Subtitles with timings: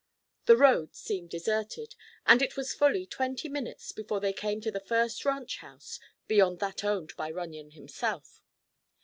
[0.47, 1.93] The road seemed deserted
[2.25, 6.57] and it was fully twenty minutes before they came to the first ranch house beyond
[6.57, 8.41] that owned by Runyon himself.